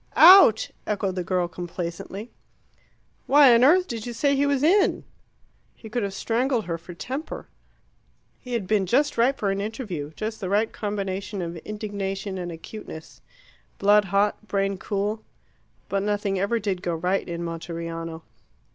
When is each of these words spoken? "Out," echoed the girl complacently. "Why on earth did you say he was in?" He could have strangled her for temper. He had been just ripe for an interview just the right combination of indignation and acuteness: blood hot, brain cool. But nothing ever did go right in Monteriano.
"Out," 0.15 0.71
echoed 0.87 1.13
the 1.13 1.23
girl 1.23 1.47
complacently. 1.47 2.31
"Why 3.27 3.53
on 3.53 3.63
earth 3.63 3.87
did 3.87 4.07
you 4.07 4.13
say 4.13 4.35
he 4.35 4.47
was 4.47 4.63
in?" 4.63 5.03
He 5.75 5.91
could 5.91 6.01
have 6.01 6.15
strangled 6.15 6.65
her 6.65 6.79
for 6.79 6.95
temper. 6.95 7.49
He 8.39 8.53
had 8.53 8.65
been 8.65 8.87
just 8.87 9.15
ripe 9.15 9.37
for 9.37 9.51
an 9.51 9.61
interview 9.61 10.11
just 10.15 10.39
the 10.39 10.49
right 10.49 10.71
combination 10.73 11.39
of 11.43 11.55
indignation 11.57 12.39
and 12.39 12.51
acuteness: 12.51 13.21
blood 13.77 14.05
hot, 14.05 14.47
brain 14.47 14.79
cool. 14.79 15.23
But 15.87 16.01
nothing 16.01 16.39
ever 16.39 16.57
did 16.57 16.81
go 16.81 16.95
right 16.95 17.29
in 17.29 17.43
Monteriano. 17.43 18.23